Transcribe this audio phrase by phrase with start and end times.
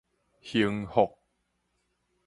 [0.41, 1.15] 興福